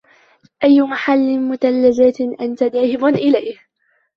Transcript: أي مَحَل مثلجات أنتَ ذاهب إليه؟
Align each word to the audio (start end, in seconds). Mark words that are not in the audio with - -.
أي 0.63 0.81
مَحَل 0.81 1.39
مثلجات 1.51 2.21
أنتَ 2.21 2.63
ذاهب 2.63 3.05
إليه؟ 3.05 3.57